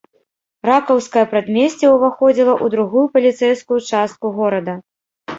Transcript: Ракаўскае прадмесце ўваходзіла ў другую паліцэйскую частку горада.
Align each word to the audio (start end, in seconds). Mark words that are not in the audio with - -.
Ракаўскае 0.67 1.25
прадмесце 1.33 1.91
ўваходзіла 1.95 2.51
ў 2.63 2.75
другую 2.75 3.03
паліцэйскую 3.17 3.77
частку 3.91 4.31
горада. 4.39 4.73